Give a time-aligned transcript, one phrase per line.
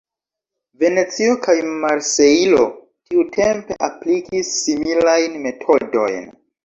[0.83, 1.53] Venecio kaj
[1.83, 2.63] Marsejlo
[3.11, 6.31] tiutempe aplikis similajn metodojn.